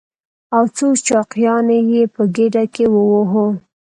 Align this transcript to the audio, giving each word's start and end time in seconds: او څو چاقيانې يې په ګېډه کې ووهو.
او 0.55 0.63
څو 0.75 0.87
چاقيانې 1.07 1.79
يې 1.91 2.03
په 2.13 2.21
ګېډه 2.35 2.63
کې 2.73 2.85
ووهو. 2.93 3.47